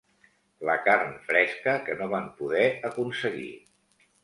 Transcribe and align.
La 0.69 0.77
carn 0.87 1.11
fresca 1.27 1.77
que 1.89 1.97
no 2.01 2.09
van 2.15 2.33
poder 2.41 2.65
aconseguir. 2.91 3.55